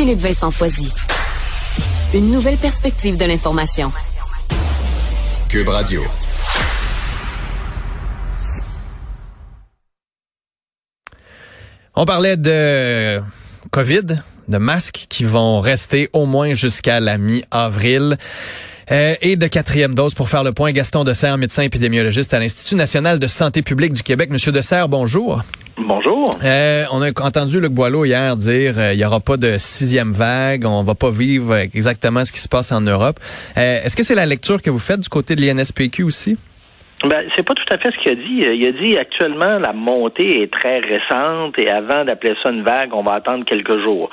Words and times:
Philippe 0.00 0.20
Vincent 0.20 0.50
Foisy. 0.50 0.90
Une 2.14 2.30
nouvelle 2.30 2.56
perspective 2.56 3.18
de 3.18 3.26
l'information. 3.26 3.92
Cube 5.50 5.68
Radio. 5.68 6.02
On 11.94 12.06
parlait 12.06 12.38
de 12.38 13.20
COVID, 13.72 14.22
de 14.48 14.56
masques 14.56 15.04
qui 15.10 15.24
vont 15.24 15.60
rester 15.60 16.08
au 16.14 16.24
moins 16.24 16.54
jusqu'à 16.54 16.98
la 16.98 17.18
mi-avril. 17.18 18.16
Euh, 18.90 19.14
et 19.22 19.36
de 19.36 19.46
quatrième 19.46 19.94
dose 19.94 20.14
pour 20.14 20.28
faire 20.28 20.42
le 20.42 20.52
point. 20.52 20.72
Gaston 20.72 21.04
Dessert, 21.04 21.38
médecin 21.38 21.62
épidémiologiste 21.62 22.34
à 22.34 22.40
l'Institut 22.40 22.74
national 22.74 23.20
de 23.20 23.26
santé 23.26 23.62
publique 23.62 23.92
du 23.92 24.02
Québec. 24.02 24.30
Monsieur 24.30 24.50
Dessert, 24.50 24.88
bonjour. 24.88 25.42
Bonjour. 25.78 26.28
Euh, 26.42 26.84
on 26.90 27.00
a 27.00 27.08
entendu 27.08 27.60
Luc 27.60 27.72
Boileau 27.72 28.04
hier 28.04 28.36
dire 28.36 28.74
euh, 28.78 28.92
il 28.92 28.98
n'y 28.98 29.04
aura 29.04 29.20
pas 29.20 29.36
de 29.36 29.56
sixième 29.58 30.12
vague, 30.12 30.66
on 30.66 30.82
va 30.82 30.94
pas 30.94 31.10
vivre 31.10 31.54
exactement 31.56 32.24
ce 32.24 32.32
qui 32.32 32.40
se 32.40 32.48
passe 32.48 32.72
en 32.72 32.80
Europe. 32.80 33.20
Est-ce 33.56 33.96
que 33.96 34.02
c'est 34.02 34.14
la 34.14 34.26
lecture 34.26 34.60
que 34.60 34.70
vous 34.70 34.78
faites 34.78 35.00
du 35.00 35.08
côté 35.08 35.36
de 35.36 35.42
l'INSPQ 35.42 36.02
aussi? 36.02 36.36
Ben, 37.02 37.24
c'est 37.34 37.42
pas 37.42 37.54
tout 37.54 37.64
à 37.72 37.78
fait 37.78 37.90
ce 37.92 37.98
qu'il 37.98 38.12
a 38.12 38.14
dit. 38.14 38.58
Il 38.58 38.66
a 38.66 38.72
dit 38.72 38.98
actuellement 38.98 39.58
la 39.58 39.72
montée 39.72 40.42
est 40.42 40.52
très 40.52 40.80
récente 40.80 41.58
et 41.58 41.70
avant 41.70 42.04
d'appeler 42.04 42.34
ça 42.42 42.50
une 42.50 42.62
vague, 42.62 42.92
on 42.92 43.02
va 43.02 43.14
attendre 43.14 43.46
quelques 43.46 43.78
jours. 43.80 44.10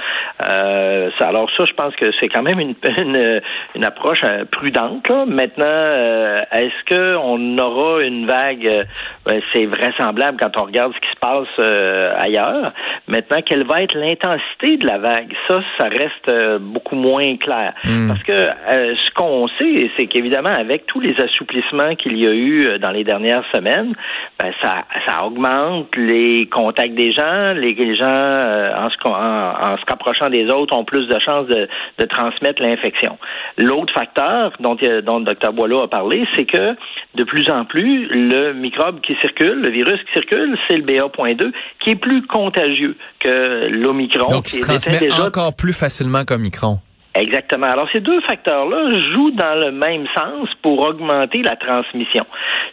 Euh, 0.47 1.09
alors 1.19 1.49
ça, 1.57 1.66
je 1.66 1.73
pense 1.73 1.94
que 1.97 2.11
c'est 2.17 2.29
quand 2.29 2.44
même 2.44 2.61
une, 2.61 2.75
une, 2.97 3.41
une 3.75 3.83
approche 3.83 4.21
euh, 4.23 4.45
prudente. 4.49 5.09
Là. 5.09 5.25
Maintenant, 5.25 5.66
euh, 5.67 6.41
est-ce 6.53 6.83
que 6.85 7.17
on 7.17 7.57
aura 7.57 8.03
une 8.03 8.25
vague? 8.25 8.85
Ben, 9.25 9.41
C'est 9.51 9.66
vraisemblable 9.66 10.38
quand 10.39 10.57
on 10.57 10.63
regarde 10.63 10.94
ce 10.94 10.99
qui 10.99 11.13
se 11.13 11.19
passe 11.19 11.47
euh, 11.59 12.13
ailleurs. 12.17 12.72
Maintenant, 13.07 13.39
quelle 13.45 13.66
va 13.66 13.83
être 13.83 13.95
l'intensité 13.95 14.77
de 14.77 14.88
la 14.88 14.97
vague? 14.97 15.33
Ça, 15.49 15.61
ça 15.77 15.89
reste 15.89 16.59
beaucoup 16.61 16.95
moins 16.95 17.35
clair. 17.35 17.73
Hmm. 17.83 18.07
Parce 18.07 18.23
que 18.23 18.38
ce 18.38 19.13
qu'on 19.13 19.47
sait, 19.59 19.91
c'est 19.97 20.07
qu'évidemment, 20.07 20.49
avec 20.49 20.85
tous 20.85 21.01
les 21.01 21.16
assouplissements 21.22 21.95
qu'il 21.95 22.17
y 22.17 22.27
a 22.27 22.31
eu 22.31 22.77
dans 22.78 22.92
les 22.92 23.03
dernières 23.03 23.44
semaines, 23.53 23.94
ben, 24.39 24.52
ça, 24.61 24.86
ça 25.06 25.25
augmente 25.25 25.95
les 25.95 26.47
contacts 26.47 26.95
des 26.95 27.14
gens. 27.14 27.53
Les, 27.53 27.95
gens, 27.95 28.06
euh, 28.06 28.73
en, 28.75 28.89
se, 28.89 29.08
en, 29.08 29.78
se 29.78 29.84
rapprochant 29.88 30.30
des 30.30 30.50
autres, 30.50 30.75
ont 30.75 30.86
plus 30.86 31.08
de 31.08 31.19
chances 31.19 31.47
de, 31.47 31.67
de 32.00 32.06
transmettre 32.06 32.61
l'infection. 32.61 33.17
L'autre 33.58 33.94
facteur 33.94 34.53
dont, 34.59 34.75
dont 34.75 35.19
le 35.19 35.25
docteur 35.25 35.53
Boileau 35.53 35.81
a 35.81 35.89
parlé, 35.89 36.25
c'est 36.36 36.45
que 36.45 36.75
de 37.16 37.23
plus 37.23 37.50
en 37.50 37.66
plus, 37.66 38.08
le 38.09 38.53
microbe 38.53 39.02
qui 39.02 39.16
circule, 39.22 39.62
le 39.62 39.69
virus 39.69 40.00
qui 40.06 40.14
circule, 40.14 40.58
c'est 40.67 40.78
le 40.78 40.84
BA.2, 40.84 41.52
qui 41.84 41.91
est 41.91 41.95
plus 41.95 42.25
contagieux 42.28 42.95
que 43.19 43.67
l'Omicron. 43.69 44.28
Donc, 44.28 44.45
qui 44.45 44.58
se 44.58 44.62
transmet 44.62 45.12
encore 45.12 45.56
plus 45.56 45.73
facilement 45.73 46.23
qu'Omicron. 46.25 46.80
Exactement. 47.17 47.65
Alors, 47.65 47.87
ces 47.91 47.99
deux 47.99 48.21
facteurs-là 48.21 48.89
jouent 49.11 49.31
dans 49.31 49.55
le 49.55 49.71
même 49.71 50.05
sens 50.15 50.49
pour 50.61 50.79
augmenter 50.81 51.41
la 51.41 51.55
transmission. 51.55 52.25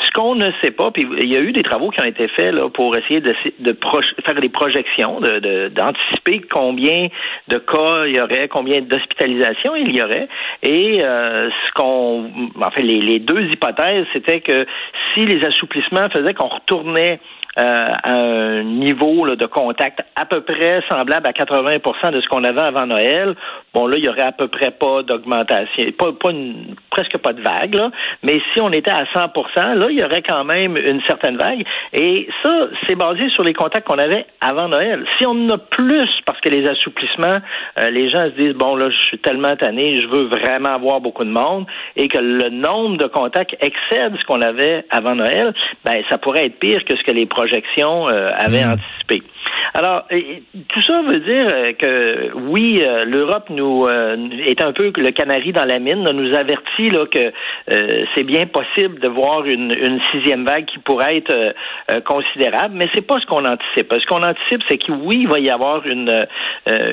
Ce 0.05 0.11
qu'on 0.11 0.35
ne 0.35 0.51
sait 0.63 0.71
pas, 0.71 0.91
puis 0.91 1.07
il 1.19 1.33
y 1.33 1.37
a 1.37 1.41
eu 1.41 1.53
des 1.53 1.63
travaux 1.63 1.91
qui 1.91 2.01
ont 2.03 2.05
été 2.05 2.29
faits 2.29 2.55
là, 2.55 2.69
pour 2.69 2.95
essayer 2.95 3.21
de, 3.21 3.35
faire 4.27 4.41
des 4.41 4.49
projections, 4.51 5.21
d'anticiper 5.21 6.41
de, 6.41 6.47
combien 6.51 7.09
de 7.49 7.59
cas 7.59 8.05
il 8.07 8.17
y 8.17 8.21
aurait, 8.21 8.49
combien 8.49 8.83
d'hospitalisations 8.83 9.77
il 9.77 9.97
y 9.97 10.03
aurait. 10.03 10.29
Et 10.63 11.03
euh, 11.03 11.41
ce 11.41 11.73
qu'on, 11.75 12.31
enfin, 12.59 12.83
les, 12.83 13.01
les 13.01 13.21
deux 13.21 13.45
hypothèses, 13.45 14.07
c'était 14.13 14.41
que 14.41 14.67
si 15.15 15.21
les 15.21 15.43
assouplissements 15.43 16.11
faisaient 16.11 16.35
qu'on 16.35 16.49
retournait 16.49 17.19
euh, 17.59 17.93
un 18.05 18.63
niveau 18.65 19.27
de 19.29 19.47
contact 19.47 20.01
à 20.17 20.25
peu 20.25 20.41
près 20.41 20.83
semblable 20.91 21.27
à 21.27 21.33
80% 21.33 22.11
de 22.11 22.21
ce 22.21 22.29
qu'on 22.29 22.45
avait 22.45 22.61
avant 22.61 22.87
Noël. 22.87 23.35
Bon, 23.73 23.87
là, 23.87 23.97
il 23.97 24.05
y 24.05 24.09
aurait 24.09 24.23
à 24.23 24.33
peu 24.33 24.49
près 24.49 24.71
pas 24.71 25.03
d'augmentation, 25.03 25.85
pas, 25.99 26.13
pas 26.13 26.31
une, 26.31 26.75
presque 26.91 27.19
pas 27.19 27.33
de 27.33 27.43
vague, 27.43 27.75
là. 27.75 27.91
mais 28.23 28.41
si 28.53 28.61
on 28.61 28.71
était 28.71 28.91
à 28.91 29.05
100% 29.05 29.75
là, 29.75 29.87
il 29.91 29.99
y 29.99 30.05
aurait 30.05 30.23
quand 30.23 30.45
même 30.45 30.77
une 30.77 31.01
certaine 31.07 31.37
vague. 31.37 31.65
Et 31.93 32.29
ça, 32.43 32.69
c'est 32.87 32.95
basé 32.95 33.29
sur 33.31 33.45
les 33.45 33.53
contacts 33.53 33.87
qu'on 33.87 33.99
avait 33.99 34.27
avant 34.41 34.69
Noël. 34.69 35.05
Si 35.19 35.27
on 35.27 35.33
en 35.33 35.51
a 35.51 35.59
plus, 35.59 36.09
parce 36.27 36.41
que 36.41 36.49
les 36.49 36.69
assouplissements, 36.69 37.39
euh, 37.79 37.91
les 37.91 38.11
gens 38.11 38.25
se 38.27 38.41
disent, 38.41 38.55
bon, 38.55 38.77
là, 38.77 38.91
je 38.91 39.07
suis 39.07 39.19
tellement 39.19 39.57
tanné, 39.57 40.01
je 40.01 40.09
veux 40.09 40.25
vraiment 40.25 40.75
avoir 40.75 41.01
beaucoup 41.01 41.25
de 41.25 41.31
monde, 41.31 41.67
et 41.97 42.09
que 42.09 42.19
le 42.19 42.51
nombre 42.51 42.97
de 42.97 43.07
contacts 43.07 43.55
excède 43.61 44.17
ce 44.19 44.25
qu'on 44.25 44.41
avait 44.41 44.85
avant 44.91 45.15
Noël, 45.15 45.53
ben, 45.85 46.03
ça 46.09 46.19
pourrait 46.19 46.47
être 46.47 46.59
pire 46.59 46.85
que 46.85 46.97
ce 46.97 47.03
que 47.03 47.13
les 47.13 47.27
projections 47.45 48.09
euh, 48.09 48.31
avaient 48.37 48.65
hmm. 48.65 48.73
anticipé. 48.73 49.23
Alors, 49.75 50.05
tout 50.69 50.83
ça 50.83 51.03
veut 51.03 51.19
dire 51.19 51.49
euh, 51.53 51.73
que 51.73 52.33
oui, 52.49 52.81
euh, 52.81 53.05
l'Europe 53.05 53.51
nous 53.51 53.87
est 53.89 54.61
un 54.61 54.73
peu 54.73 54.93
le 54.97 55.11
canari 55.11 55.53
dans 55.53 55.65
la 55.65 55.79
mine, 55.79 56.05
nous 56.05 56.35
avertit 56.35 56.91
là, 56.91 57.07
que 57.07 57.33
c'est 58.15 58.25
bien 58.25 58.47
possible 58.47 59.01
de 59.01 59.09
voir 59.09 59.45
une, 59.45 60.01
sixième 60.13 60.45
vague 60.45 60.67
qui 60.67 60.79
pourrait 60.79 61.19
être 61.19 61.55
considérable, 62.05 62.75
mais 62.77 62.89
c'est 62.95 63.07
pas 63.07 63.19
ce 63.21 63.27
qu'on 63.27 63.45
anticipe. 63.45 63.93
Ce 63.93 64.07
qu'on 64.07 64.23
anticipe, 64.23 64.63
c'est 64.69 64.79
que 64.79 64.93
oui, 64.93 65.21
il 65.23 65.29
va 65.29 65.39
y 65.39 65.51
avoir 65.51 65.87
une 65.87 66.27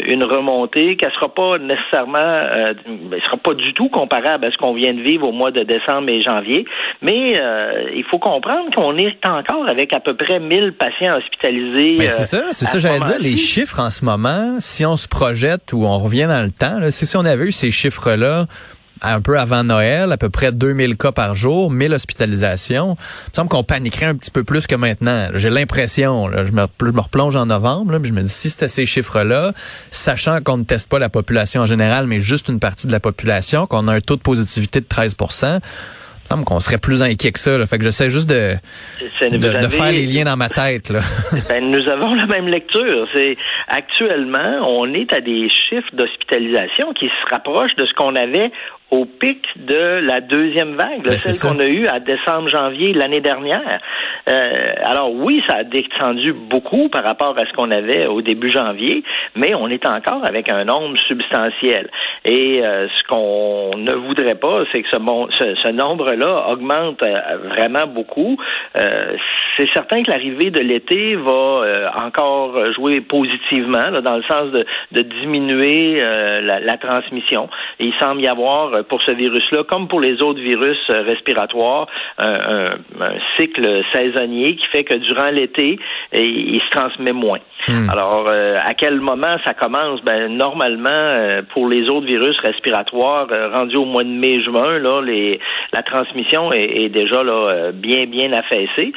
une 0.06 0.24
remontée, 0.24 0.96
qu'elle 0.96 1.12
sera 1.14 1.30
pas 1.30 1.58
nécessairement, 1.58 2.18
elle 2.18 3.22
sera 3.24 3.38
pas 3.38 3.54
du 3.54 3.74
tout 3.74 3.90
comparable 3.90 4.46
à 4.46 4.52
ce 4.52 4.58
qu'on 4.58 4.74
vient 4.74 4.94
de 4.94 5.02
vivre 5.02 5.28
au 5.28 5.32
mois 5.32 5.52
de 5.52 5.62
décembre 5.64 6.10
et 6.10 6.22
janvier, 6.22 6.66
mais 7.02 7.40
il 7.96 8.04
faut 8.10 8.20
comprendre 8.20 8.74
qu'on 8.74 8.98
est 8.98 9.26
encore 9.26 9.68
avec 9.70 9.94
à 9.94 10.00
peu 10.00 10.16
près 10.16 10.40
1000 10.42 10.74
patients 10.78 11.16
hospitalisés. 11.18 11.96
Mais 11.98 12.10
c'est 12.10 12.24
ça, 12.24 12.48
c'est 12.52 12.66
ça, 12.66 12.80
j'allais 12.80 13.00
dire. 13.00 13.20
Les 13.20 13.38
chiffres 13.38 13.80
en 13.80 13.90
ce 13.90 14.04
moment, 14.06 14.58
si 14.60 14.86
on 14.86 14.98
se 14.98 15.08
projette 15.08 15.74
ou 15.74 15.86
on 15.86 16.00
revient 16.00 16.28
dans 16.28 16.44
le 16.44 16.52
temps, 16.52 16.78
c'est 16.90 17.06
si 17.06 17.18
on 17.18 17.26
avait 17.26 17.46
eu 17.46 17.52
ces 17.52 17.72
chiffres-là 17.72 18.48
un 19.02 19.22
peu 19.22 19.40
avant 19.40 19.64
Noël, 19.64 20.12
à 20.12 20.18
peu 20.18 20.30
près 20.30 20.52
2000 20.52 20.96
cas 20.96 21.12
par 21.12 21.36
jour, 21.36 21.72
1000 21.72 21.94
hospitalisations. 21.94 22.96
Il 23.00 23.32
me 23.32 23.36
semble 23.36 23.50
qu'on 23.50 23.64
paniquerait 23.64 24.06
un 24.06 24.16
petit 24.16 24.32
peu 24.32 24.44
plus 24.44 24.68
que 24.68 24.76
maintenant. 24.76 25.30
J'ai 25.34 25.50
l'impression, 25.50 26.30
je 26.30 26.52
me, 26.52 26.68
je 26.80 26.92
me 26.92 27.00
replonge 27.00 27.36
en 27.36 27.48
novembre, 27.48 27.94
là, 27.94 28.00
je 28.02 28.12
me 28.12 28.22
dis 28.22 28.30
si 28.30 28.50
c'était 28.50 28.68
ces 28.68 28.86
chiffres-là, 28.86 29.54
sachant 29.90 30.42
qu'on 30.42 30.58
ne 30.58 30.64
teste 30.64 30.88
pas 30.88 31.00
la 31.00 31.10
population 31.10 31.62
en 31.62 31.66
général, 31.66 32.08
mais 32.08 32.20
juste 32.20 32.48
une 32.48 32.60
partie 32.60 32.88
de 32.88 32.92
la 32.92 33.00
population, 33.00 33.66
qu'on 33.66 33.88
a 33.88 33.94
un 33.94 34.02
taux 34.02 34.16
de 34.16 34.22
positivité 34.22 34.82
de 34.82 34.86
13 34.86 35.16
semble 36.32 36.46
qu'on 36.46 36.60
serait 36.60 36.78
plus 36.78 37.02
inquiet 37.02 37.32
que 37.32 37.40
ça. 37.40 37.58
Là. 37.58 37.66
Fait 37.66 37.78
que 37.78 37.84
j'essaie 37.84 38.10
juste 38.10 38.30
de, 38.30 38.54
de, 39.22 39.68
faire 39.68 39.92
les 39.92 40.06
liens 40.06 40.24
dans 40.24 40.38
ma 40.38 40.50
tête. 40.50 40.90
Là. 40.90 41.02
Ben, 41.50 41.70
nous 41.70 41.90
avons 41.90 42.14
la 42.14 42.26
même 42.28 42.48
lecture. 42.48 43.08
C'est 43.14 43.36
actuellement, 43.68 44.60
on 44.68 44.94
est 44.94 45.12
à 45.12 45.20
des 45.20 45.50
chiffres 45.50 45.90
d'hospitalisation 45.94 46.94
qui 46.94 47.08
se 47.08 47.30
rapprochent 47.30 47.76
de 47.76 47.86
ce 47.86 47.94
qu'on 47.94 48.16
avait 48.16 48.52
au 48.92 49.06
pic 49.06 49.48
de 49.56 50.02
la 50.04 50.20
deuxième 50.20 50.76
vague, 50.76 51.04
ben, 51.04 51.18
celle 51.18 51.50
qu'on 51.50 51.60
a 51.60 51.66
eue 51.66 51.88
à 51.88 52.02
décembre-janvier 52.02 52.94
l'année 52.94 53.22
dernière. 53.22 53.80
Euh, 54.30 54.74
alors 54.84 55.14
oui, 55.14 55.42
ça 55.48 55.56
a 55.56 55.64
descendu 55.64 56.34
beaucoup 56.34 56.90
par 56.90 57.04
rapport 57.04 57.38
à 57.38 57.46
ce 57.46 57.54
qu'on 57.54 57.72
avait 57.72 58.06
au 58.08 58.22
début 58.22 58.52
janvier, 58.52 59.04
mais 59.36 59.56
on 59.56 59.70
est 59.70 59.88
encore 59.88 60.26
avec 60.26 60.50
un 60.50 60.66
nombre 60.66 60.98
substantiel. 61.08 61.90
Et 62.26 62.62
euh, 62.64 62.88
ce 62.90 63.08
qu'on 63.08 63.72
ne 63.78 63.94
voudrait 63.94 64.36
pas, 64.36 64.64
c'est 64.72 64.82
que 64.82 64.90
ce, 64.92 65.00
bon, 65.00 65.28
ce, 65.40 65.72
nombre-là 65.72 66.50
augmente 66.50 67.02
euh, 67.04 67.38
vraiment 67.50 67.88
beaucoup. 67.88 68.38
c'est 68.76 69.70
certain 69.74 70.04
que 70.04 70.12
l'arrivée 70.12 70.52
de 70.52 70.60
l'été 70.60 71.16
va 71.16 71.94
encore 72.04 72.74
jouer 72.74 73.00
positivement, 73.02 74.02
dans 74.02 74.18
le 74.18 74.24
sens 74.24 74.52
de, 74.52 74.66
de 74.92 75.02
diminuer 75.02 75.96
la, 75.96 76.60
la, 76.60 76.78
transmission. 76.78 77.50
il 77.80 77.94
semble 78.00 78.22
y 78.22 78.28
avoir 78.28 78.81
pour 78.88 79.02
pour 79.02 79.08
ce 79.08 79.18
virus-là, 79.18 79.64
comme 79.64 79.88
pour 79.88 80.00
les 80.00 80.22
autres 80.22 80.42
virus 80.42 80.78
respiratoires, 80.90 81.88
un, 82.20 82.76
cycle 83.38 83.82
saisonnier 83.94 84.56
qui 84.56 84.68
fait 84.68 84.84
que 84.84 84.96
durant 84.96 85.30
l'été, 85.32 85.80
il, 86.14 86.62
se 86.62 86.70
transmet 86.70 87.14
moins. 87.14 87.40
Hmm. 87.68 87.90
Alors, 87.90 88.30
à 88.30 88.74
quel 88.76 89.00
moment 89.00 89.38
ça 89.46 89.54
commence? 89.54 90.02
Ben 90.04 90.28
normalement, 90.36 91.42
pour 91.54 91.68
les 91.68 91.90
autres 91.90 92.06
virus 92.06 92.38
respiratoires, 92.40 93.28
rendus 93.54 93.78
au 93.78 93.86
mois 93.86 94.04
de 94.04 94.10
mai-juin, 94.10 94.80
là, 94.80 95.02
les, 95.02 95.40
la 95.74 95.84
transmission 95.84 96.52
est, 96.52 96.84
est 96.84 96.90
déjà 96.90 97.24
là 97.24 97.72
bien 97.74 98.06
bien 98.06 98.34
affaissée. 98.34 98.94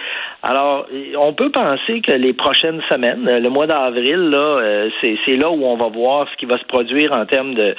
Alors, 0.46 0.86
on 1.19 1.32
peut 1.32 1.50
penser 1.50 2.02
que 2.02 2.12
les 2.12 2.34
prochaines 2.34 2.82
semaines, 2.90 3.25
le 3.25 3.48
mois 3.48 3.66
d'avril, 3.66 4.28
là, 4.28 4.60
euh, 4.60 4.90
c'est 5.02 5.36
là 5.36 5.50
où 5.50 5.64
on 5.64 5.76
va 5.76 5.88
voir 5.88 6.28
ce 6.31 6.36
qui 6.36 6.44
va 6.44 6.58
se 6.58 6.64
produire 6.64 7.12
en 7.16 7.25
termes 7.25 7.54
de, 7.54 7.75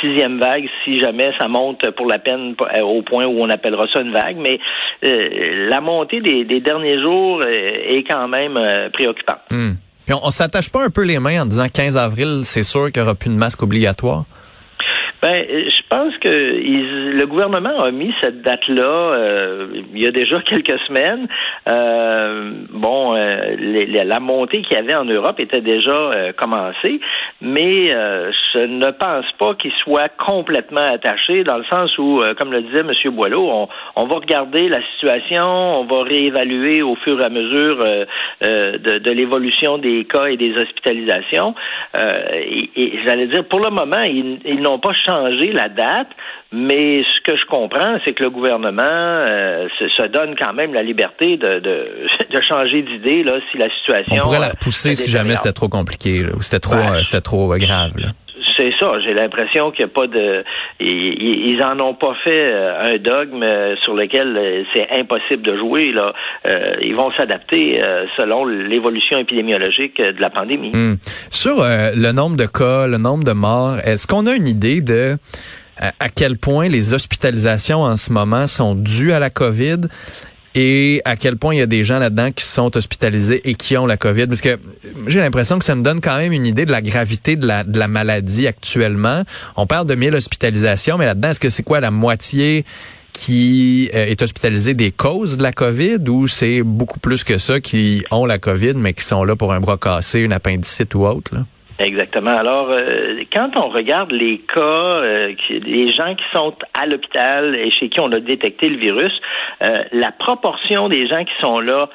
sixième 0.00 0.40
vague, 0.40 0.68
si 0.84 0.98
jamais 0.98 1.32
ça 1.40 1.48
monte 1.48 1.90
pour 1.92 2.06
la 2.06 2.18
peine 2.18 2.54
euh, 2.74 2.82
au 2.82 3.02
point 3.02 3.26
où 3.26 3.40
on 3.40 3.48
appellera 3.48 3.86
ça 3.92 4.00
une 4.00 4.12
vague. 4.12 4.36
Mais 4.36 4.58
euh, 5.04 5.68
la 5.68 5.80
montée 5.80 6.20
des, 6.20 6.60
derniers 6.60 7.00
jours 7.00 7.42
est 7.42 8.04
quand 8.08 8.28
même 8.28 8.58
préoccupante. 8.92 9.40
Hmm. 9.50 9.72
on, 10.10 10.20
on 10.24 10.30
s'attache 10.30 10.70
pas 10.70 10.84
un 10.84 10.90
peu 10.90 11.02
les 11.04 11.18
mains 11.18 11.42
en 11.42 11.46
disant 11.46 11.66
15 11.72 11.96
avril, 11.96 12.40
c'est 12.44 12.62
sûr 12.62 12.92
qu'il 12.92 13.02
n'y 13.02 13.08
aura 13.08 13.14
plus 13.14 13.30
de 13.30 13.34
masque 13.34 13.62
obligatoire? 13.62 14.24
Ben, 15.22 15.44
je 15.50 15.82
pense 15.90 16.16
que 16.18 16.28
le 16.28 17.26
gouvernement 17.26 17.78
a 17.78 17.90
mis 17.90 18.14
cette 18.22 18.40
date-là 18.40 18.82
euh, 18.90 19.66
il 19.92 20.02
y 20.02 20.06
a 20.06 20.12
déjà 20.12 20.40
quelques 20.40 20.78
semaines. 20.86 21.28
Euh, 21.70 22.52
bon, 22.70 23.14
euh, 23.14 23.54
la 24.04 24.20
montée 24.20 24.62
qu'il 24.62 24.78
y 24.78 24.80
avait 24.80 24.94
en 24.94 25.04
Europe 25.04 25.38
était 25.38 25.60
déjà 25.60 26.32
commencée, 26.36 27.00
mais 27.42 27.86
je 27.86 28.66
ne 28.66 28.90
pense 28.92 29.26
pas 29.38 29.54
qu'il 29.54 29.72
soit 29.84 30.08
complètement 30.16 30.80
attaché 30.80 31.44
dans 31.44 31.58
le 31.58 31.64
sens 31.64 31.96
où, 31.98 32.22
comme 32.38 32.52
le 32.52 32.62
disait 32.62 32.80
M. 32.80 32.92
Boileau, 33.12 33.68
on, 33.96 34.06
va 34.06 34.14
regarder 34.16 34.68
la 34.68 34.80
situation, 34.92 35.44
on 35.44 35.84
va 35.84 36.02
réévaluer 36.02 36.82
au 36.82 36.94
fur 36.96 37.20
et 37.20 37.24
à 37.24 37.28
mesure 37.28 37.84
de, 38.40 39.10
l'évolution 39.10 39.78
des 39.78 40.04
cas 40.04 40.26
et 40.26 40.36
des 40.36 40.52
hospitalisations. 40.52 41.54
et, 41.94 42.98
j'allais 43.04 43.26
dire, 43.26 43.44
pour 43.44 43.60
le 43.60 43.70
moment, 43.70 44.02
ils, 44.02 44.38
ils 44.44 44.60
n'ont 44.60 44.78
pas 44.78 44.94
changer 45.10 45.52
la 45.52 45.68
date, 45.68 46.08
mais 46.52 46.98
ce 46.98 47.20
que 47.30 47.36
je 47.36 47.44
comprends, 47.46 47.98
c'est 48.04 48.12
que 48.12 48.22
le 48.22 48.30
gouvernement 48.30 48.82
euh, 48.84 49.68
se, 49.78 50.06
donne 50.06 50.34
quand 50.38 50.52
même 50.52 50.72
la 50.74 50.82
liberté 50.82 51.36
de, 51.36 51.60
de, 51.60 52.40
changer 52.48 52.82
d'idée 52.82 53.22
là 53.22 53.38
si 53.50 53.58
la 53.58 53.68
situation. 53.70 54.16
On 54.16 54.20
pourrait 54.20 54.38
la 54.38 54.48
repousser 54.48 54.94
si 54.94 55.10
jamais 55.10 55.36
c'était 55.36 55.52
trop 55.52 55.68
compliqué 55.68 56.24
ou 56.24 56.42
c'était 56.42 56.60
trop 56.60 56.76
ben, 56.76 56.94
euh, 56.94 57.02
c'était 57.02 57.20
trop 57.20 57.52
euh, 57.52 57.58
grave. 57.58 57.92
C'est 58.60 58.72
ça. 58.78 59.00
J'ai 59.00 59.14
l'impression 59.14 59.70
qu'il 59.70 59.86
n'y 59.86 59.90
a 59.90 59.94
pas 59.94 60.06
de. 60.06 60.44
Ils, 60.80 61.50
ils, 61.50 61.62
en 61.62 61.80
ont 61.80 61.94
pas 61.94 62.14
fait 62.22 62.52
un 62.52 62.98
dogme 62.98 63.44
sur 63.82 63.94
lequel 63.94 64.66
c'est 64.74 64.86
impossible 65.00 65.42
de 65.42 65.56
jouer. 65.56 65.92
Là, 65.92 66.12
ils 66.82 66.94
vont 66.94 67.10
s'adapter 67.16 67.80
selon 68.18 68.44
l'évolution 68.44 69.18
épidémiologique 69.18 69.96
de 69.96 70.20
la 70.20 70.28
pandémie. 70.28 70.72
Hmm. 70.74 70.96
Sur 71.30 71.62
le 71.62 72.12
nombre 72.12 72.36
de 72.36 72.44
cas, 72.44 72.86
le 72.86 72.98
nombre 72.98 73.24
de 73.24 73.32
morts, 73.32 73.78
est-ce 73.84 74.06
qu'on 74.06 74.26
a 74.26 74.34
une 74.34 74.48
idée 74.48 74.82
de 74.82 75.16
à 75.98 76.10
quel 76.10 76.36
point 76.36 76.68
les 76.68 76.92
hospitalisations 76.92 77.80
en 77.80 77.96
ce 77.96 78.12
moment 78.12 78.46
sont 78.46 78.74
dues 78.74 79.12
à 79.12 79.18
la 79.18 79.30
COVID? 79.30 79.88
Et 80.54 81.00
à 81.04 81.16
quel 81.16 81.36
point 81.36 81.54
il 81.54 81.58
y 81.58 81.62
a 81.62 81.66
des 81.66 81.84
gens 81.84 81.98
là-dedans 81.98 82.32
qui 82.32 82.44
sont 82.44 82.76
hospitalisés 82.76 83.40
et 83.48 83.54
qui 83.54 83.76
ont 83.76 83.86
la 83.86 83.96
COVID? 83.96 84.26
Parce 84.26 84.40
que 84.40 84.58
j'ai 85.06 85.20
l'impression 85.20 85.58
que 85.58 85.64
ça 85.64 85.74
me 85.74 85.82
donne 85.82 86.00
quand 86.00 86.16
même 86.18 86.32
une 86.32 86.46
idée 86.46 86.66
de 86.66 86.72
la 86.72 86.82
gravité 86.82 87.36
de 87.36 87.46
la, 87.46 87.88
maladie 87.88 88.46
actuellement. 88.46 89.22
On 89.56 89.66
parle 89.66 89.86
de 89.86 89.94
1000 89.94 90.14
hospitalisations, 90.14 90.98
mais 90.98 91.06
là-dedans, 91.06 91.30
est-ce 91.30 91.40
que 91.40 91.48
c'est 91.48 91.62
quoi 91.62 91.80
la 91.80 91.90
moitié 91.90 92.64
qui 93.12 93.90
euh, 93.94 94.06
est 94.06 94.22
hospitalisée 94.22 94.74
des 94.74 94.92
causes 94.92 95.36
de 95.36 95.42
la 95.42 95.52
COVID 95.52 95.98
ou 96.08 96.26
c'est 96.26 96.62
beaucoup 96.62 97.00
plus 97.00 97.24
que 97.24 97.38
ça 97.38 97.60
qui 97.60 98.04
ont 98.10 98.24
la 98.24 98.38
COVID 98.38 98.74
mais 98.74 98.94
qui 98.94 99.04
sont 99.04 99.24
là 99.24 99.36
pour 99.36 99.52
un 99.52 99.60
bras 99.60 99.76
cassé, 99.76 100.20
une 100.20 100.32
appendicite 100.32 100.94
ou 100.94 101.04
autre? 101.04 101.34
Là? 101.34 101.44
Exactement. 101.80 102.36
Alors, 102.36 102.70
euh, 102.70 103.22
quand 103.32 103.56
on 103.56 103.70
regarde 103.70 104.12
les 104.12 104.38
cas, 104.38 104.60
euh, 104.60 105.32
les 105.48 105.90
gens 105.90 106.14
qui 106.14 106.24
sont 106.30 106.54
à 106.74 106.84
l'hôpital 106.84 107.54
et 107.54 107.70
chez 107.70 107.88
qui 107.88 107.98
on 108.00 108.12
a 108.12 108.20
détecté 108.20 108.68
le 108.68 108.76
virus, 108.76 109.12
euh, 109.62 109.82
la 109.90 110.12
proportion 110.12 110.90
des 110.90 111.08
gens 111.08 111.24
qui 111.24 111.32
sont 111.42 111.58
là 111.58 111.88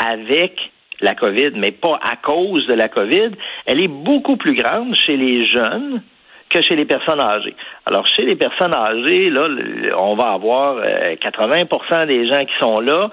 avec 0.00 0.58
la 1.00 1.14
COVID, 1.14 1.52
mais 1.54 1.70
pas 1.70 2.00
à 2.02 2.16
cause 2.16 2.66
de 2.66 2.74
la 2.74 2.88
COVID, 2.88 3.30
elle 3.66 3.80
est 3.80 3.88
beaucoup 3.88 4.36
plus 4.36 4.54
grande 4.54 4.96
chez 4.96 5.16
les 5.16 5.46
jeunes 5.46 6.02
que 6.48 6.60
chez 6.60 6.74
les 6.74 6.84
personnes 6.84 7.20
âgées. 7.20 7.54
Alors, 7.86 8.08
chez 8.08 8.24
les 8.24 8.34
personnes 8.34 8.74
âgées, 8.74 9.30
là, 9.30 9.48
on 9.96 10.16
va 10.16 10.32
avoir 10.32 10.84
80% 11.22 12.06
des 12.08 12.26
gens 12.26 12.44
qui 12.44 12.52
sont 12.60 12.80
là 12.80 13.08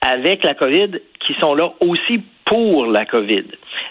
avec 0.00 0.42
la 0.42 0.54
COVID 0.54 0.92
qui 1.20 1.34
sont 1.38 1.54
là 1.54 1.70
aussi 1.80 2.22
pour 2.46 2.86
la 2.86 3.04
COVID. 3.04 3.44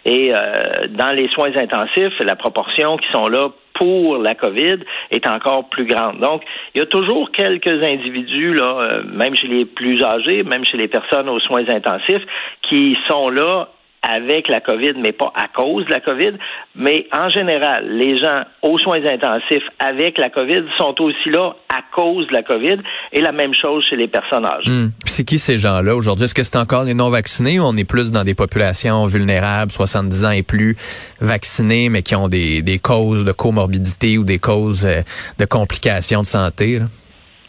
Et 0.06 0.34
euh, 0.34 0.88
dans 0.90 1.12
les 1.12 1.28
soins 1.30 1.56
intensifs, 1.56 2.18
la 2.20 2.36
proportion 2.36 2.98
qui 2.98 3.08
sont 3.12 3.28
là 3.28 3.50
pour 3.74 4.18
la 4.18 4.36
COVID 4.36 4.80
est 5.12 5.28
encore 5.28 5.70
plus 5.70 5.86
grande. 5.86 6.20
Donc, 6.20 6.44
il 6.76 6.80
y 6.80 6.82
a 6.82 6.86
toujours 6.86 7.32
quelques 7.32 7.86
individus, 7.86 8.54
là, 8.54 8.90
euh, 8.92 9.04
même 9.06 9.36
chez 9.36 9.48
les 9.48 9.66
plus 9.66 10.04
âgés, 10.04 10.44
même 10.44 10.66
chez 10.66 10.78
les 10.78 10.90
personnes 10.90 11.30
aux 11.30 11.40
soins 11.40 11.68
intensifs, 11.70 12.24
qui 12.62 12.98
sont 13.08 13.30
là 13.30 13.70
avec 14.02 14.48
la 14.48 14.62
COVID, 14.62 14.94
mais 15.02 15.12
pas 15.12 15.32
à 15.36 15.48
cause 15.48 15.86
de 15.86 15.92
la 15.92 16.00
COVID. 16.00 16.34
Mais 16.76 17.08
en 17.12 17.30
général, 17.30 17.88
les 17.90 18.18
gens 18.18 18.44
aux 18.62 18.78
soins 18.80 19.04
intensifs 19.06 19.64
avec 19.80 20.18
la 20.18 20.30
COVID 20.30 20.64
sont 20.78 20.96
aussi 21.02 21.30
là 21.30 21.56
à 21.70 21.82
cause 21.94 22.28
de 22.28 22.34
la 22.34 22.44
COVID 22.44 22.78
et 23.12 23.22
la 23.22 23.32
même 23.32 23.54
chose 23.54 23.84
chez 23.90 23.96
les 23.96 24.08
personnes 24.08 24.46
âgées. 24.46 24.70
Hmm. 24.70 24.92
C'est 25.06 25.26
qui 25.26 25.40
ces 25.40 25.58
gens-là 25.58 25.96
aujourd'hui? 25.96 26.26
Est-ce 26.26 26.34
que 26.34 26.44
c'est 26.44 26.58
encore 26.58 26.84
les 26.84 26.94
non-vaccinés 26.94 27.60
ou 27.60 27.64
on 27.64 27.76
est 27.76 27.88
plus 27.88 28.12
dans 28.12 28.24
des 28.24 28.36
populations 28.36 29.06
vulnérables, 29.06 29.72
70 29.72 30.26
ans 30.26 30.32
et 30.32 30.44
plus, 30.44 30.76
vaccinés, 31.20 31.90
mais 31.90 32.02
qui 32.02 32.16
ont 32.16 32.28
des, 32.28 32.62
des 32.62 32.80
causes 32.80 33.26
de 33.26 33.32
comorbidité 33.32 34.18
ou 34.18 34.24
des 34.24 34.40
causes 34.40 34.86
euh, 34.86 35.02
de 35.38 35.46
complications 35.46 36.22
de 36.22 36.26
santé? 36.26 36.80
Là? 36.80 36.86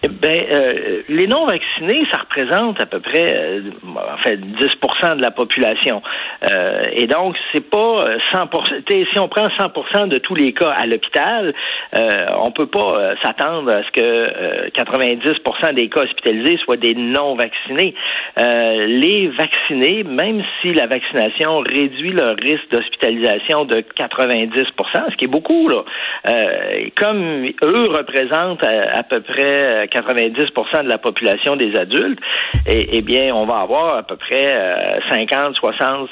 Ben, 0.02 0.46
euh, 0.50 1.02
les 1.10 1.26
non 1.26 1.44
vaccinés, 1.44 2.06
ça 2.10 2.18
représente 2.18 2.80
à 2.80 2.86
peu 2.86 3.00
près, 3.00 3.36
euh, 3.36 3.60
en 3.84 4.16
fait, 4.22 4.38
10% 4.38 5.16
de 5.16 5.22
la 5.22 5.30
population. 5.30 6.00
Euh, 6.42 6.84
et 6.92 7.06
donc, 7.06 7.36
c'est 7.52 7.68
pas 7.68 8.06
100 8.32 8.48
Si 8.88 9.18
on 9.18 9.28
prend 9.28 9.50
100 9.58 10.06
de 10.06 10.16
tous 10.16 10.34
les 10.34 10.54
cas 10.54 10.70
à 10.70 10.86
l'hôpital, 10.86 11.52
euh, 11.94 12.26
on 12.38 12.50
peut 12.50 12.66
pas 12.66 13.14
s'attendre 13.22 13.70
à 13.70 13.82
ce 13.82 13.90
que 13.90 14.70
90% 14.70 15.74
des 15.74 15.88
cas 15.90 16.04
hospitalisés 16.04 16.56
soient 16.64 16.78
des 16.78 16.94
non 16.94 17.34
vaccinés. 17.34 17.94
les 18.36 19.28
vaccinés, 19.28 20.02
même 20.04 20.42
si 20.60 20.72
la 20.72 20.86
vaccination 20.86 21.58
réduit 21.58 22.12
leur 22.12 22.36
risque 22.36 22.70
d'hospitalisation 22.70 23.66
de 23.66 23.80
90% 23.80 25.10
ce 25.10 25.16
qui 25.16 25.24
est 25.24 25.28
beaucoup 25.28 25.68
là, 25.68 25.82
comme 26.96 27.46
eux 27.62 27.88
représentent 27.90 28.64
à 28.64 29.02
peu 29.02 29.20
près 29.20 29.89
90% 29.90 30.84
de 30.84 30.88
la 30.88 30.98
population 30.98 31.56
des 31.56 31.76
adultes, 31.76 32.18
et, 32.66 32.88
eh 32.92 33.02
bien, 33.02 33.34
on 33.34 33.46
va 33.46 33.60
avoir 33.60 33.96
à 33.96 34.02
peu 34.02 34.16
près 34.16 35.00
50, 35.10 35.56
60, 35.56 36.10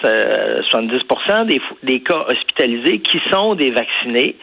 70 0.70 0.98
des, 1.46 1.60
des 1.82 2.00
cas 2.00 2.24
hospitalisés 2.28 3.00
qui 3.00 3.20
sont 3.30 3.54
des 3.54 3.70
vaccinés, 3.70 4.36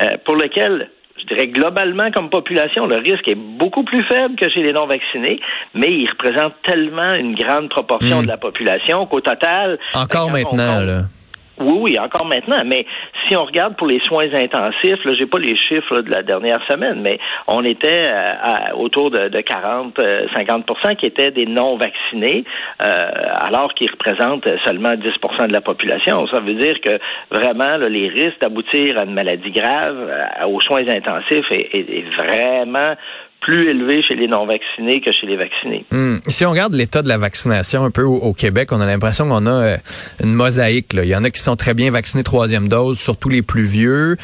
euh, 0.00 0.16
pour 0.24 0.36
lesquels 0.36 0.90
je 1.18 1.34
dirais 1.34 1.48
globalement 1.48 2.10
comme 2.12 2.30
population, 2.30 2.86
le 2.86 2.96
risque 2.96 3.28
est 3.28 3.34
beaucoup 3.34 3.82
plus 3.82 4.04
faible 4.04 4.36
que 4.36 4.48
chez 4.48 4.62
les 4.62 4.72
non-vaccinés, 4.72 5.40
mais 5.74 5.90
il 5.90 6.08
représente 6.08 6.54
tellement 6.62 7.14
une 7.14 7.34
grande 7.34 7.68
proportion 7.68 8.20
hmm. 8.20 8.22
de 8.22 8.28
la 8.28 8.36
population 8.36 9.06
qu'au 9.06 9.20
total... 9.20 9.78
Encore 9.94 10.30
maintenant, 10.30 10.80
là. 10.80 11.02
Oui, 11.60 11.78
oui, 11.80 11.98
encore 11.98 12.24
maintenant. 12.24 12.62
Mais 12.64 12.86
si 13.26 13.36
on 13.36 13.44
regarde 13.44 13.76
pour 13.76 13.86
les 13.86 14.00
soins 14.00 14.32
intensifs, 14.32 15.04
là, 15.04 15.14
j'ai 15.18 15.26
pas 15.26 15.38
les 15.38 15.56
chiffres 15.56 16.00
de 16.00 16.10
la 16.10 16.22
dernière 16.22 16.64
semaine, 16.68 17.00
mais 17.02 17.18
on 17.46 17.64
était 17.64 18.08
euh, 18.10 18.34
à, 18.40 18.76
autour 18.76 19.10
de, 19.10 19.28
de 19.28 19.40
40, 19.40 19.98
50% 19.98 19.98
euh, 19.98 20.94
qui 20.94 21.06
étaient 21.06 21.30
des 21.30 21.46
non 21.46 21.76
vaccinés, 21.76 22.44
euh, 22.82 23.10
alors 23.40 23.74
qu'ils 23.74 23.90
représentent 23.90 24.48
seulement 24.64 24.94
10% 24.94 25.48
de 25.48 25.52
la 25.52 25.60
population. 25.60 26.26
Ça 26.28 26.40
veut 26.40 26.54
dire 26.54 26.80
que 26.80 26.98
vraiment 27.30 27.76
les 27.88 28.08
risques 28.08 28.40
d'aboutir 28.40 28.98
à 28.98 29.04
une 29.04 29.14
maladie 29.14 29.50
grave 29.50 29.96
aux 30.46 30.60
soins 30.60 30.88
intensifs 30.88 31.50
est, 31.50 31.74
est 31.74 32.04
vraiment 32.16 32.94
plus 33.40 33.68
élevé 33.68 34.02
chez 34.02 34.14
les 34.14 34.28
non-vaccinés 34.28 35.00
que 35.00 35.12
chez 35.12 35.26
les 35.26 35.36
vaccinés. 35.36 35.84
Hmm. 35.90 36.16
Si 36.26 36.44
on 36.44 36.50
regarde 36.50 36.74
l'état 36.74 37.02
de 37.02 37.08
la 37.08 37.18
vaccination 37.18 37.84
un 37.84 37.90
peu 37.90 38.02
au, 38.02 38.32
Québec, 38.32 38.70
on 38.72 38.80
a 38.80 38.86
l'impression 38.86 39.28
qu'on 39.28 39.46
a 39.46 39.50
euh, 39.50 39.76
une 40.22 40.32
mosaïque. 40.32 40.92
Là. 40.92 41.04
Il 41.04 41.08
y 41.08 41.16
en 41.16 41.24
a 41.24 41.30
qui 41.30 41.40
sont 41.40 41.56
très 41.56 41.74
bien 41.74 41.90
vaccinés 41.90 42.24
troisième 42.24 42.68
dose, 42.68 42.98
surtout 42.98 43.28
les 43.28 43.42
plus 43.42 43.64
vieux. 43.64 44.16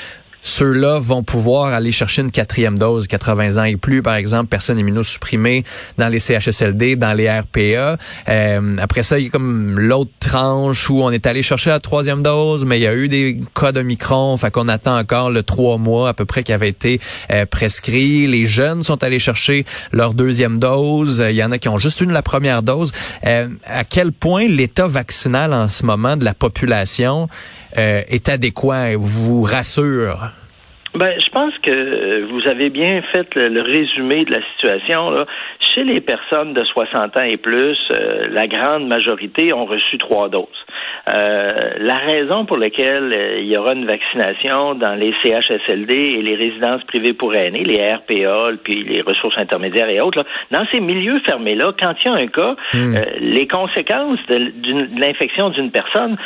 Ceux-là 0.45 0.99
vont 1.01 1.23
pouvoir 1.23 1.73
aller 1.73 1.91
chercher 1.91 2.21
une 2.21 2.31
quatrième 2.31 2.79
dose, 2.79 3.09
80 3.09 3.57
ans 3.57 3.65
et 3.65 3.77
plus, 3.77 4.03
par 4.03 4.15
exemple, 4.15 4.49
personnes 4.49 4.79
immunosupprimées 4.79 5.65
dans 5.97 6.09
les 6.09 6.19
CHSLD, 6.19 6.97
dans 6.97 7.15
les 7.15 7.31
RPA. 7.31 7.97
Euh, 8.29 8.77
après 8.79 9.03
ça, 9.03 9.19
il 9.19 9.25
y 9.25 9.27
a 9.29 9.31
comme 9.31 9.81
l'autre 9.81 10.11
tranche 10.21 10.91
où 10.91 11.03
on 11.03 11.11
est 11.11 11.27
allé 11.27 11.43
chercher 11.43 11.71
la 11.71 11.79
troisième 11.79 12.23
dose, 12.23 12.67
mais 12.67 12.79
il 12.79 12.83
y 12.83 12.87
a 12.87 12.95
eu 12.95 13.09
des 13.09 13.41
cas 13.59 13.73
de 13.73 13.81
micron, 13.81 14.37
fait 14.37 14.51
qu'on 14.51 14.69
attend 14.69 14.99
encore 14.99 15.31
le 15.31 15.43
trois 15.43 15.79
mois 15.79 16.11
à 16.11 16.15
peu 16.15 16.27
près 16.27 16.43
qui 16.43 16.53
avait 16.53 16.69
été 16.69 17.01
euh, 17.31 17.47
prescrit. 17.47 18.27
Les 18.27 18.45
jeunes 18.45 18.83
sont 18.83 19.03
allés 19.03 19.19
chercher 19.19 19.65
leur 19.93 20.13
deuxième 20.13 20.59
dose. 20.59 21.25
Il 21.27 21.37
y 21.37 21.43
en 21.43 21.53
a 21.53 21.59
qui 21.59 21.71
ont 21.71 21.79
juste 21.79 22.03
eu 22.03 22.05
la 22.05 22.23
première 22.23 22.63
dose. 22.63 22.93
Euh, 23.25 23.49
à 23.65 23.85
quel 23.85 24.13
point 24.13 24.47
l'état 24.47 24.87
vaccinal 24.89 25.55
en 25.55 25.69
ce 25.69 25.87
moment 25.87 26.19
de 26.19 26.25
la 26.27 26.35
population 26.35 27.29
est 27.77 28.29
adéquat, 28.29 28.97
vous 28.97 29.43
rassure? 29.43 30.19
Ben, 30.95 31.13
je 31.19 31.29
pense 31.31 31.53
que 31.59 32.23
vous 32.31 32.49
avez 32.49 32.71
bien 32.71 33.03
fait 33.13 33.35
le, 33.35 33.63
résumé 33.63 34.25
de 34.25 34.31
la 34.31 34.41
situation. 34.53 35.11
Là. 35.11 35.27
Chez 35.75 35.83
les 35.83 36.01
personnes 36.01 36.55
de 36.55 36.63
60 36.63 37.17
ans 37.17 37.23
et 37.23 37.37
plus, 37.37 37.77
euh, 37.91 38.23
la 38.31 38.47
grande 38.47 38.87
majorité 38.87 39.53
ont 39.53 39.65
reçu 39.65 39.99
trois 39.99 40.29
doses. 40.29 40.47
Euh, 41.09 41.49
la 41.79 41.97
raison 41.97 42.47
pour 42.47 42.59
laquelle 42.59 43.13
euh, 43.13 43.41
il 43.41 43.49
y 43.49 43.57
aura 43.57 43.73
une 43.73 43.85
vaccination 43.85 44.75
dans 44.75 44.95
les 44.95 45.13
CHSLD 45.23 45.95
et 45.95 46.23
les 46.23 46.37
résidences 46.37 46.85
privées 46.85 47.13
pour 47.13 47.35
aînés, 47.35 47.65
les 47.65 47.93
RPA, 47.93 48.51
puis 48.63 48.85
les 48.85 49.03
ressources 49.03 49.37
intermédiaires 49.37 49.89
et 49.89 50.01
autres, 50.01 50.25
dans 50.53 50.65
ces 50.73 50.81
milieux 50.81 51.19
fermés-là, 51.27 51.73
quand 51.81 51.95
il 52.05 52.09
y 52.09 52.15
a 52.15 52.17
un 52.19 52.27
cas, 52.29 52.55
hmm. 52.73 52.95
les 53.21 53.49
conséquences 53.49 54.21
de 54.29 55.01
l'infection 55.01 55.51
d'une 55.51 55.73
personne 55.73 56.17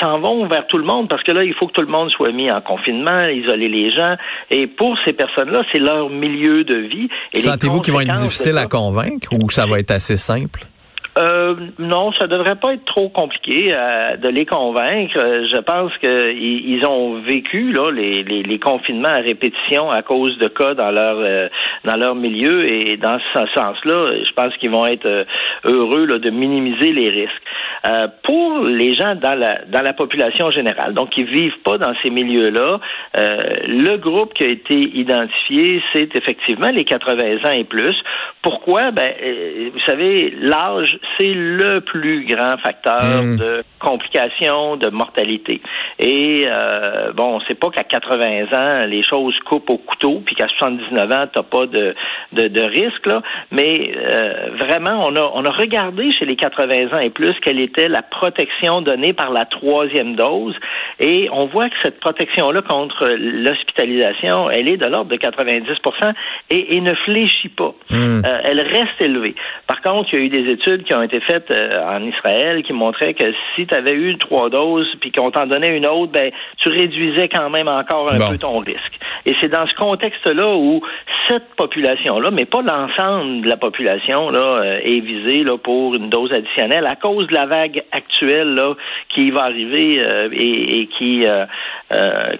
s'en 0.00 0.18
vont 0.18 0.46
vers 0.46 0.66
tout 0.66 0.78
le 0.78 0.84
monde 0.84 1.08
parce 1.08 1.22
que 1.22 1.32
là, 1.32 1.44
il 1.44 1.54
faut 1.54 1.66
que 1.66 1.72
tout 1.72 1.82
le 1.82 1.86
monde 1.86 2.10
soit 2.10 2.32
mis 2.32 2.50
en 2.50 2.60
confinement, 2.60 3.28
isoler 3.28 3.68
les 3.68 3.92
gens. 3.92 4.16
Et 4.50 4.66
pour 4.66 4.96
ces 5.04 5.12
personnes-là, 5.12 5.62
c'est 5.72 5.78
leur 5.78 6.10
milieu 6.10 6.64
de 6.64 6.76
vie. 6.76 7.08
Sentez-vous 7.32 7.80
qu'ils 7.80 7.94
vont 7.94 8.00
être 8.00 8.12
difficiles 8.12 8.58
à 8.58 8.66
convaincre 8.72 9.34
ou 9.34 9.50
ça 9.50 9.66
va 9.66 9.78
être 9.78 9.90
assez 9.90 10.16
simple? 10.16 10.66
Euh, 11.18 11.54
non, 11.78 12.10
ça 12.12 12.26
devrait 12.26 12.56
pas 12.56 12.72
être 12.72 12.86
trop 12.86 13.10
compliqué 13.10 13.66
euh, 13.68 14.16
de 14.16 14.28
les 14.28 14.46
convaincre. 14.46 15.14
Euh, 15.18 15.46
je 15.52 15.60
pense 15.60 15.92
qu'ils 15.98 16.70
ils 16.70 16.86
ont 16.86 17.20
vécu 17.20 17.70
là 17.70 17.90
les, 17.90 18.22
les, 18.22 18.42
les, 18.42 18.58
confinements 18.58 19.10
à 19.10 19.20
répétition 19.20 19.90
à 19.90 20.00
cause 20.00 20.38
de 20.38 20.48
cas 20.48 20.72
dans 20.72 20.90
leur 20.90 21.18
euh, 21.18 21.48
dans 21.84 21.96
leur 21.96 22.14
milieu 22.14 22.64
et 22.64 22.96
dans 22.96 23.18
ce 23.34 23.40
sens-là, 23.54 24.12
je 24.24 24.32
pense 24.32 24.56
qu'ils 24.56 24.70
vont 24.70 24.86
être 24.86 25.26
heureux 25.64 26.06
là, 26.06 26.18
de 26.18 26.30
minimiser 26.30 26.92
les 26.92 27.10
risques. 27.10 28.12
pour 28.22 28.64
les 28.64 28.94
gens 28.94 29.14
dans 29.14 29.34
la 29.34 29.66
dans 29.66 29.82
la 29.82 29.92
population 29.92 30.50
générale, 30.50 30.94
donc 30.94 31.10
qui 31.10 31.24
vivent 31.24 31.60
pas 31.62 31.76
dans 31.76 31.92
ces 32.02 32.10
milieux-là, 32.10 32.80
le 33.14 33.96
groupe 33.96 34.32
qui 34.32 34.44
a 34.44 34.48
été 34.48 34.78
identifié, 34.78 35.82
c'est 35.92 36.16
effectivement 36.16 36.70
les 36.70 36.84
80 36.84 37.44
ans 37.44 37.52
et 37.54 37.64
plus. 37.64 37.96
Pourquoi? 38.42 38.92
Ben, 38.92 39.12
vous 39.72 39.80
savez, 39.86 40.34
l'âge 40.40 40.98
c'est 41.18 41.32
le 41.34 41.80
plus 41.80 42.26
grand 42.26 42.56
facteur 42.58 43.22
hmm. 43.22 43.36
de 43.36 43.64
complications, 43.78 44.76
de 44.76 44.88
mortalité. 44.90 45.60
Et 45.98 46.44
euh, 46.46 47.12
bon, 47.12 47.40
c'est 47.46 47.58
pas 47.58 47.70
qu'à 47.70 47.84
80 47.84 48.44
ans 48.52 48.86
les 48.86 49.02
choses 49.02 49.38
coupent 49.44 49.70
au 49.70 49.78
couteau, 49.78 50.22
puis 50.24 50.34
qu'à 50.34 50.48
79 50.58 51.12
ans 51.12 51.26
t'as 51.32 51.42
pas 51.42 51.66
de, 51.66 51.94
de, 52.32 52.48
de 52.48 52.62
risque 52.62 53.06
là. 53.06 53.22
Mais 53.50 53.92
euh, 53.96 54.50
vraiment, 54.58 55.04
on 55.06 55.16
a 55.16 55.30
on 55.34 55.44
a 55.44 55.50
regardé 55.50 56.12
chez 56.12 56.24
les 56.24 56.36
80 56.36 56.96
ans 56.96 57.00
et 57.00 57.10
plus 57.10 57.34
quelle 57.40 57.60
était 57.60 57.88
la 57.88 58.02
protection 58.02 58.82
donnée 58.82 59.12
par 59.12 59.30
la 59.30 59.44
troisième 59.44 60.14
dose, 60.16 60.54
et 61.00 61.28
on 61.32 61.46
voit 61.46 61.68
que 61.68 61.76
cette 61.82 62.00
protection 62.00 62.50
là 62.50 62.62
contre 62.62 63.08
l'hospitalisation, 63.18 64.50
elle 64.50 64.70
est 64.70 64.76
de 64.76 64.86
l'ordre 64.86 65.10
de 65.10 65.16
90 65.16 65.66
et, 66.50 66.76
et 66.76 66.80
ne 66.80 66.94
fléchit 66.94 67.48
pas. 67.48 67.74
Hmm. 67.90 68.22
Euh, 68.26 68.38
elle 68.44 68.60
reste 68.60 69.00
élevée. 69.00 69.34
Par 69.66 69.80
contre, 69.82 70.08
il 70.12 70.18
y 70.18 70.22
a 70.22 70.24
eu 70.24 70.28
des 70.28 70.52
études 70.52 70.84
qui 70.84 70.91
ont 70.94 71.02
été 71.02 71.20
faites 71.20 71.50
euh, 71.50 71.70
en 71.84 72.02
Israël 72.04 72.62
qui 72.62 72.72
montraient 72.72 73.14
que 73.14 73.32
si 73.54 73.66
tu 73.66 73.74
avais 73.74 73.92
eu 73.92 74.16
trois 74.18 74.50
doses 74.50 74.90
puis 75.00 75.12
qu'on 75.12 75.30
t'en 75.30 75.46
donnait 75.46 75.76
une 75.76 75.86
autre, 75.86 76.12
ben 76.12 76.30
tu 76.58 76.68
réduisais 76.68 77.28
quand 77.28 77.50
même 77.50 77.68
encore 77.68 78.12
un 78.12 78.30
peu 78.30 78.38
ton 78.38 78.58
risque. 78.58 78.98
Et 79.26 79.34
c'est 79.40 79.48
dans 79.48 79.66
ce 79.66 79.74
contexte-là 79.74 80.54
où 80.56 80.82
cette 81.28 81.54
population-là, 81.56 82.30
mais 82.32 82.44
pas 82.44 82.62
l'ensemble 82.62 83.42
de 83.42 83.48
la 83.48 83.56
population, 83.56 84.30
là, 84.30 84.40
euh, 84.40 84.80
est 84.82 85.00
visée 85.00 85.44
là, 85.44 85.56
pour 85.56 85.94
une 85.94 86.08
dose 86.08 86.32
additionnelle 86.32 86.86
à 86.86 86.96
cause 86.96 87.26
de 87.28 87.34
la 87.34 87.46
vague 87.46 87.82
actuelle 87.92 88.54
là, 88.54 88.74
qui 89.08 89.30
va 89.30 89.44
arriver 89.44 90.02
euh, 90.04 90.28
et, 90.32 90.88
qui 90.98 91.24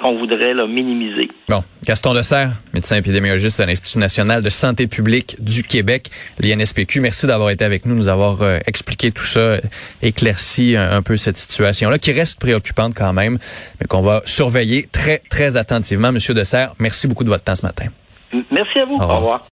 qu'on 0.00 0.18
voudrait 0.18 0.54
là, 0.54 0.66
minimiser. 0.66 1.28
Bon, 1.49 1.62
Gaston 1.85 2.14
Dessert, 2.14 2.50
médecin 2.73 2.97
épidémiologiste 2.97 3.61
à 3.61 3.66
l'Institut 3.66 3.99
national 3.99 4.42
de 4.42 4.49
santé 4.49 4.87
publique 4.87 5.37
du 5.40 5.62
Québec, 5.62 6.11
l'INSPQ. 6.38 7.00
Merci 7.00 7.26
d'avoir 7.26 7.50
été 7.50 7.64
avec 7.64 7.87
nous, 7.87 7.94
nous 7.94 8.09
avoir 8.09 8.42
euh, 8.42 8.59
expliqué 8.66 9.11
tout 9.11 9.25
ça, 9.25 9.59
éclairci 10.00 10.76
un, 10.76 11.02
peu 11.02 11.16
cette 11.16 11.37
situation-là, 11.37 11.99
qui 11.99 12.12
reste 12.12 12.38
préoccupante 12.40 12.94
quand 12.97 13.12
même, 13.12 13.38
mais 13.80 13.87
qu'on 13.87 14.02
va 14.02 14.23
surveiller 14.25 14.87
très, 14.90 15.18
très 15.30 15.56
attentivement. 15.56 16.12
Monsieur 16.12 16.35
Dessert, 16.35 16.73
merci 16.78 17.09
beaucoup 17.09 17.25
de 17.25 17.28
votre 17.28 17.44
temps 17.44 17.54
ce 17.54 17.66
matin. 17.66 17.87
Merci 18.50 18.78
à 18.78 18.87
vous. 18.87 18.94
Au 18.94 19.06
revoir. 19.06 19.47